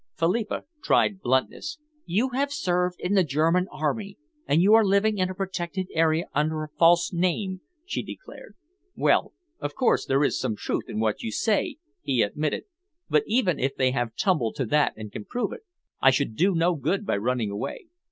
[0.17, 1.77] Philippa tried bluntness.
[2.07, 6.25] "You have served in the German army, and you are living in a protected area
[6.33, 8.55] under a false name," she declared.
[8.95, 12.63] "Well, of course, there is some truth in what you say," he admitted,
[13.11, 15.61] "but even if they have tumbled to that and can prove it,
[16.01, 17.85] I should do no good by running away.